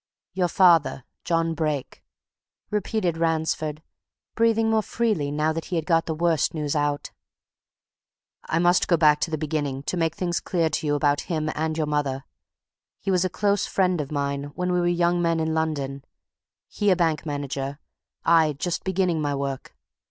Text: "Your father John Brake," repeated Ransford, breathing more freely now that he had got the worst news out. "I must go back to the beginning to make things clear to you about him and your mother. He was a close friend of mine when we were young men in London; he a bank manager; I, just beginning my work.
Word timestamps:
"Your 0.33 0.47
father 0.47 1.03
John 1.23 1.53
Brake," 1.53 2.03
repeated 2.71 3.17
Ransford, 3.19 3.83
breathing 4.33 4.67
more 4.71 4.81
freely 4.81 5.29
now 5.29 5.53
that 5.53 5.65
he 5.65 5.75
had 5.75 5.85
got 5.85 6.07
the 6.07 6.15
worst 6.15 6.55
news 6.55 6.75
out. 6.75 7.11
"I 8.45 8.57
must 8.57 8.87
go 8.87 8.97
back 8.97 9.19
to 9.19 9.29
the 9.29 9.37
beginning 9.37 9.83
to 9.83 9.97
make 9.97 10.15
things 10.15 10.39
clear 10.39 10.71
to 10.71 10.87
you 10.87 10.95
about 10.95 11.21
him 11.29 11.51
and 11.53 11.77
your 11.77 11.85
mother. 11.85 12.25
He 12.99 13.11
was 13.11 13.23
a 13.23 13.29
close 13.29 13.67
friend 13.67 14.01
of 14.01 14.11
mine 14.11 14.45
when 14.55 14.71
we 14.71 14.79
were 14.79 14.87
young 14.87 15.21
men 15.21 15.39
in 15.39 15.53
London; 15.53 16.03
he 16.67 16.89
a 16.89 16.95
bank 16.95 17.23
manager; 17.23 17.77
I, 18.25 18.53
just 18.53 18.83
beginning 18.83 19.21
my 19.21 19.35
work. 19.35 19.75